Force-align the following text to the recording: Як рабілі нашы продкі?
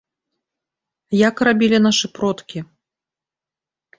Як 1.27 1.35
рабілі 1.49 1.77
нашы 1.87 2.07
продкі? 2.17 2.59